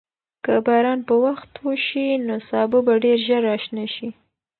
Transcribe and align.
که 0.43 0.53
باران 0.65 0.99
په 1.07 1.15
وخت 1.25 1.51
وشي، 1.65 2.07
نو 2.25 2.35
سابه 2.49 2.79
به 2.85 2.93
ډېر 3.03 3.17
ژر 3.27 3.41
راشنه 3.49 3.85
شي. 3.95 4.09